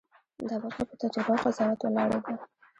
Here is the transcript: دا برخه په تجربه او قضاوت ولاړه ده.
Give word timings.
دا 0.49 0.55
برخه 0.63 0.83
په 0.89 0.95
تجربه 1.01 1.31
او 1.35 1.41
قضاوت 1.43 1.79
ولاړه 1.81 2.19
ده. 2.25 2.33